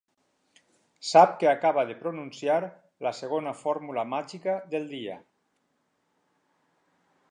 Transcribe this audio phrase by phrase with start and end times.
[1.09, 2.57] Sap que acaba de pronunciar
[3.09, 5.23] la segona fórmula màgica del dia.